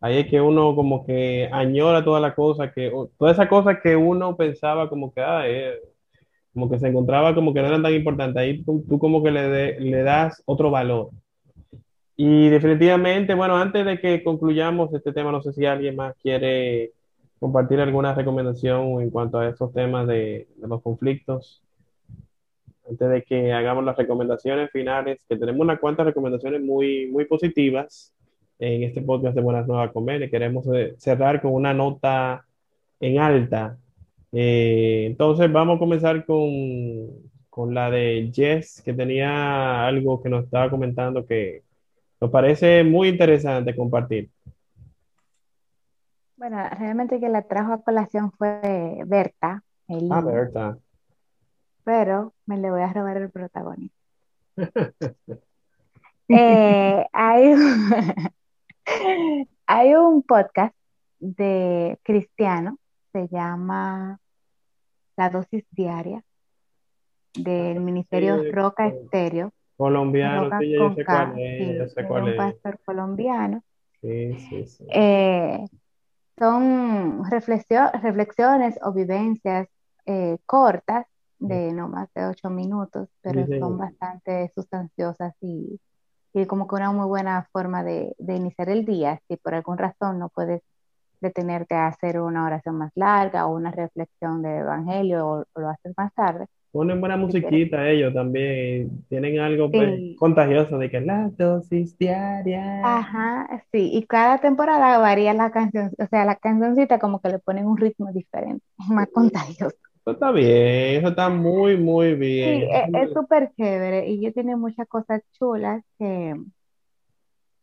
Ahí 0.00 0.18
es 0.18 0.26
que 0.28 0.40
uno 0.40 0.74
como 0.74 1.04
que 1.06 1.48
añora 1.52 2.04
toda 2.04 2.20
la 2.20 2.34
cosa 2.34 2.72
que, 2.72 2.90
toda 3.16 3.32
esa 3.32 3.48
cosa 3.48 3.80
que 3.80 3.96
uno 3.96 4.36
pensaba 4.36 4.88
como 4.88 5.12
que, 5.12 5.20
ah, 5.20 5.42
eh, 5.46 5.78
como 6.52 6.70
que 6.70 6.78
se 6.78 6.88
encontraba 6.88 7.34
como 7.34 7.54
que 7.54 7.60
no 7.60 7.68
eran 7.68 7.82
tan 7.82 7.94
importantes. 7.94 8.40
Ahí 8.40 8.62
tú, 8.62 8.84
tú 8.88 8.98
como 8.98 9.22
que 9.22 9.30
le, 9.30 9.80
le 9.80 10.02
das 10.02 10.42
otro 10.46 10.70
valor. 10.70 11.10
Y 12.16 12.48
definitivamente, 12.48 13.34
bueno, 13.34 13.56
antes 13.56 13.86
de 13.86 13.98
que 13.98 14.22
concluyamos 14.22 14.92
este 14.92 15.12
tema, 15.12 15.32
no 15.32 15.40
sé 15.40 15.52
si 15.52 15.64
alguien 15.64 15.96
más 15.96 16.14
quiere 16.22 16.92
compartir 17.38 17.80
alguna 17.80 18.14
recomendación 18.14 19.00
en 19.00 19.10
cuanto 19.10 19.38
a 19.38 19.48
estos 19.48 19.72
temas 19.72 20.06
de, 20.06 20.46
de 20.56 20.68
los 20.68 20.82
conflictos. 20.82 21.62
Antes 22.88 23.08
de 23.08 23.22
que 23.22 23.52
hagamos 23.52 23.84
las 23.84 23.96
recomendaciones 23.96 24.70
finales, 24.70 25.24
que 25.28 25.36
tenemos 25.36 25.60
unas 25.60 25.78
cuantas 25.78 26.06
recomendaciones 26.06 26.60
muy, 26.60 27.06
muy 27.06 27.24
positivas 27.24 28.12
en 28.58 28.82
este 28.82 29.00
podcast 29.00 29.34
de 29.34 29.40
Buenas 29.40 29.66
Nuevas 29.66 29.90
Comer. 29.90 30.30
Queremos 30.30 30.66
eh, 30.74 30.94
cerrar 30.98 31.40
con 31.40 31.54
una 31.54 31.72
nota 31.72 32.44
en 33.00 33.18
alta 33.18 33.78
eh, 34.32 35.04
entonces 35.06 35.50
vamos 35.52 35.76
a 35.76 35.78
comenzar 35.78 36.24
con, 36.24 36.50
con, 37.48 37.74
la 37.74 37.90
de 37.90 38.30
Jess, 38.32 38.82
que 38.84 38.92
tenía 38.92 39.86
algo 39.86 40.22
que 40.22 40.28
nos 40.28 40.44
estaba 40.44 40.70
comentando 40.70 41.26
que 41.26 41.62
nos 42.20 42.30
parece 42.30 42.84
muy 42.84 43.08
interesante 43.08 43.74
compartir. 43.74 44.30
Bueno, 46.36 46.56
realmente 46.78 47.20
que 47.20 47.28
la 47.28 47.42
trajo 47.42 47.72
a 47.72 47.82
colación 47.82 48.32
fue 48.32 49.02
Berta. 49.06 49.62
ah, 50.10 50.20
Berta. 50.20 50.78
Pero 51.84 52.34
me 52.46 52.56
le 52.56 52.70
voy 52.70 52.82
a 52.82 52.92
robar 52.92 53.16
el 53.16 53.30
protagonista. 53.30 53.96
Eh, 56.32 57.06
hay, 57.12 57.54
hay 59.66 59.94
un 59.96 60.22
podcast 60.22 60.76
de 61.18 61.98
cristiano 62.04 62.78
se 63.12 63.28
llama 63.28 64.18
La 65.16 65.30
dosis 65.30 65.64
diaria 65.70 66.22
del 67.34 67.78
ah, 67.78 67.80
Ministerio 67.80 68.42
Roca 68.52 68.86
Estéreo. 68.86 69.52
Colombiano, 69.76 70.50
sí, 70.58 70.72
yo 70.72 70.94
sé 70.94 71.04
cuál 71.04 71.38
es, 71.38 71.96
un 71.96 72.36
pastor 72.36 72.78
colombiano. 72.84 73.62
Sí, 74.00 74.38
sí, 74.38 74.66
sí. 74.66 74.86
Eh, 74.92 75.64
son 76.38 77.22
reflexiones 77.30 78.78
o 78.82 78.92
vivencias 78.92 79.68
eh, 80.06 80.38
cortas 80.46 81.06
de 81.38 81.72
no 81.72 81.88
más 81.88 82.12
de 82.14 82.26
ocho 82.26 82.50
minutos, 82.50 83.08
pero 83.22 83.46
son 83.58 83.78
bastante 83.78 84.52
sustanciosas 84.54 85.34
y, 85.40 85.80
y, 86.34 86.44
como 86.44 86.68
que 86.68 86.74
una 86.74 86.92
muy 86.92 87.06
buena 87.06 87.48
forma 87.50 87.82
de, 87.82 88.14
de, 88.18 88.36
iniciar 88.36 88.68
el 88.68 88.84
día. 88.84 89.20
Si 89.26 89.36
por 89.36 89.54
alguna 89.54 89.88
razón 89.88 90.18
no 90.18 90.28
puedes 90.28 90.62
detenerte 91.20 91.74
a 91.74 91.88
hacer 91.88 92.20
una 92.20 92.44
oración 92.44 92.76
más 92.76 92.92
larga 92.94 93.46
o 93.46 93.54
una 93.54 93.70
reflexión 93.70 94.42
de 94.42 94.58
evangelio 94.58 95.26
o, 95.26 95.60
lo 95.60 95.68
haces 95.68 95.92
más 95.96 96.12
tarde. 96.14 96.46
Ponen 96.72 97.00
buena 97.00 97.16
musiquita 97.16 97.88
ellos 97.88 98.14
también, 98.14 99.04
tienen 99.08 99.40
algo 99.40 99.70
pues, 99.72 100.16
contagioso 100.16 100.78
de 100.78 100.88
que 100.88 101.00
la 101.00 101.28
dosis 101.36 101.98
diaria. 101.98 102.80
Ajá, 102.84 103.64
sí, 103.72 103.90
y 103.92 104.06
cada 104.06 104.38
temporada 104.38 104.98
varía 104.98 105.34
la 105.34 105.50
canción, 105.50 105.90
o 105.98 106.06
sea, 106.06 106.24
la 106.24 106.36
cancioncita 106.36 107.00
como 107.00 107.20
que 107.20 107.30
le 107.30 107.38
ponen 107.40 107.66
un 107.66 107.76
ritmo 107.76 108.12
diferente, 108.12 108.64
más 108.88 109.08
contagioso. 109.08 109.76
Eso 109.96 110.12
está 110.12 110.30
bien, 110.30 111.00
eso 111.00 111.08
está 111.08 111.28
muy, 111.28 111.76
muy 111.76 112.14
bien. 112.14 112.60
Sí, 112.60 112.66
e, 112.70 113.02
es 113.02 113.12
súper 113.12 113.50
chévere 113.56 114.08
y 114.08 114.22
yo 114.22 114.32
tiene 114.32 114.54
muchas 114.54 114.86
cosas 114.86 115.22
chulas 115.32 115.82
que, 115.98 116.36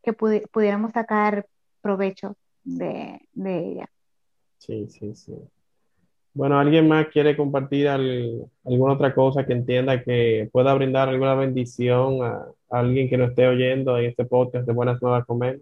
que 0.04 0.14
pudiéramos 0.14 0.92
sacar 0.92 1.48
provecho 1.82 2.36
de, 2.68 3.20
ella. 3.36 3.90
Sí, 4.58 4.88
sí, 4.90 5.16
sí. 5.16 5.34
Bueno, 6.34 6.60
¿alguien 6.60 6.88
más 6.88 7.08
quiere 7.08 7.36
compartir 7.36 7.88
alguna 7.88 8.94
otra 8.94 9.16
cosa 9.16 9.46
que 9.46 9.54
entienda 9.54 10.04
que 10.04 10.50
pueda 10.52 10.74
brindar 10.74 11.10
alguna 11.10 11.34
bendición 11.34 12.24
a, 12.24 12.46
alguien 12.70 13.10
que 13.10 13.18
no 13.18 13.26
esté 13.26 13.48
oyendo 13.48 13.98
en 13.98 14.06
este 14.06 14.26
podcast 14.26 14.68
de 14.68 14.74
Buenas 14.74 15.02
Nuevas 15.02 15.26
Comer? 15.26 15.62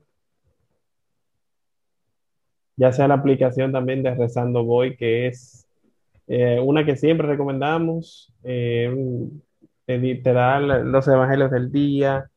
Ya 2.75 2.91
sea 2.91 3.07
la 3.07 3.13
aplicación 3.13 3.71
también 3.71 4.03
de 4.03 4.13
Rezando 4.15 4.65
Voy, 4.65 4.97
que 4.97 5.27
es 5.27 5.65
eh, 6.27 6.59
una 6.59 6.83
que 6.85 6.97
siempre 6.97 7.27
recomendamos. 7.27 8.33
Eh, 8.43 8.93
los 9.87 11.07
evangelios 11.07 11.51
del 11.51 11.71
día, 11.71 12.29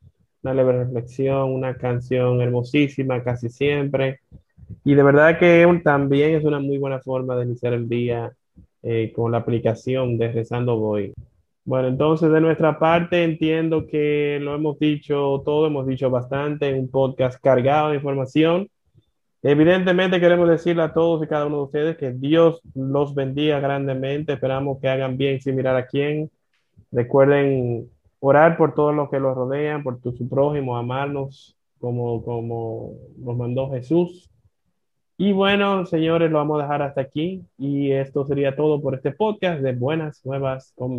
una 0.42 0.54
leve 0.54 0.84
reflexión, 0.84 1.50
una 1.54 1.76
canción 1.76 2.40
hermosísima 2.40 3.24
casi 3.24 3.48
siempre. 3.48 4.20
Y 4.84 4.94
de 4.94 5.02
verdad 5.02 5.38
que 5.38 5.80
también 5.84 6.34
es 6.34 6.44
una 6.44 6.60
muy 6.60 6.78
buena 6.78 7.00
forma 7.00 7.36
de 7.36 7.44
iniciar 7.44 7.72
el 7.72 7.88
día 7.88 8.32
eh, 8.82 9.12
con 9.14 9.32
la 9.32 9.38
aplicación 9.38 10.18
de 10.18 10.32
Rezando 10.32 10.76
Voy. 10.76 11.14
Bueno, 11.64 11.88
entonces 11.88 12.30
de 12.32 12.40
nuestra 12.40 12.78
parte 12.78 13.24
entiendo 13.24 13.86
que 13.86 14.38
lo 14.40 14.54
hemos 14.54 14.78
dicho 14.78 15.42
todo, 15.44 15.66
hemos 15.66 15.86
dicho 15.86 16.08
bastante, 16.08 16.72
un 16.72 16.88
podcast 16.88 17.38
cargado 17.42 17.90
de 17.90 17.96
información. 17.96 18.68
Evidentemente 19.42 20.18
queremos 20.18 20.48
decirle 20.48 20.82
a 20.82 20.92
todos 20.92 21.22
y 21.22 21.26
cada 21.28 21.46
uno 21.46 21.58
de 21.58 21.62
ustedes 21.64 21.96
que 21.96 22.12
Dios 22.12 22.60
los 22.74 23.14
bendiga 23.14 23.60
grandemente. 23.60 24.32
Esperamos 24.32 24.80
que 24.80 24.88
hagan 24.88 25.16
bien 25.16 25.40
sin 25.40 25.56
mirar 25.56 25.76
a 25.76 25.86
quién. 25.86 26.30
Recuerden 26.90 27.90
orar 28.20 28.56
por 28.56 28.74
todos 28.74 28.94
los 28.94 29.10
que 29.10 29.20
los 29.20 29.36
rodean, 29.36 29.82
por 29.82 30.00
tu, 30.00 30.12
su 30.12 30.28
prójimo, 30.28 30.76
amarnos 30.76 31.56
como, 31.78 32.22
como 32.24 32.94
nos 33.18 33.36
mandó 33.36 33.70
Jesús. 33.70 34.30
Y 35.18 35.32
bueno, 35.32 35.84
señores, 35.84 36.30
lo 36.30 36.38
vamos 36.38 36.60
a 36.60 36.62
dejar 36.62 36.82
hasta 36.82 37.00
aquí. 37.02 37.44
Y 37.58 37.92
esto 37.92 38.24
sería 38.24 38.56
todo 38.56 38.80
por 38.80 38.94
este 38.94 39.12
podcast 39.12 39.60
de 39.60 39.72
Buenas 39.74 40.24
Nuevas 40.24 40.72
con 40.76 40.96